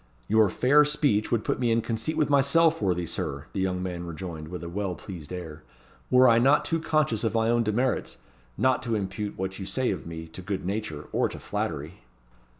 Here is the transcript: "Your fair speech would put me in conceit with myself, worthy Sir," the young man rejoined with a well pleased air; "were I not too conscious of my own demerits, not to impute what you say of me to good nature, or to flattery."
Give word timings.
"Your 0.27 0.49
fair 0.49 0.83
speech 0.83 1.31
would 1.31 1.43
put 1.43 1.59
me 1.59 1.69
in 1.69 1.81
conceit 1.81 2.17
with 2.17 2.27
myself, 2.27 2.81
worthy 2.81 3.05
Sir," 3.05 3.45
the 3.53 3.59
young 3.61 3.83
man 3.83 4.03
rejoined 4.03 4.47
with 4.47 4.63
a 4.63 4.67
well 4.67 4.95
pleased 4.95 5.31
air; 5.31 5.61
"were 6.09 6.27
I 6.27 6.39
not 6.39 6.65
too 6.65 6.79
conscious 6.79 7.23
of 7.23 7.35
my 7.35 7.49
own 7.51 7.61
demerits, 7.61 8.17
not 8.57 8.81
to 8.81 8.95
impute 8.95 9.37
what 9.37 9.59
you 9.59 9.65
say 9.67 9.91
of 9.91 10.07
me 10.07 10.25
to 10.29 10.41
good 10.41 10.65
nature, 10.65 11.05
or 11.11 11.29
to 11.29 11.37
flattery." 11.37 11.99